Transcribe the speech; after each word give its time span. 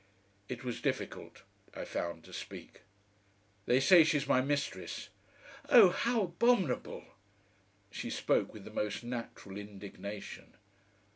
It 0.49 0.63
was 0.63 0.81
difficult, 0.81 1.43
I 1.75 1.85
found, 1.85 2.23
to 2.23 2.33
speak. 2.33 2.81
"They 3.67 3.79
say 3.79 4.03
she's 4.03 4.27
my 4.27 4.41
mistress." 4.41 5.09
"Oh! 5.69 5.89
How 5.91 6.23
abominable!" 6.23 7.05
She 7.91 8.09
spoke 8.09 8.51
with 8.51 8.63
the 8.63 8.71
most 8.73 9.03
natural 9.03 9.59
indignation. 9.59 10.55